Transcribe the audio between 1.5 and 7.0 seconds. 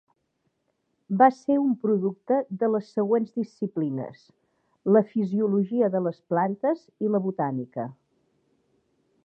un producte de les següents disciplines: la fisiologia de les plantes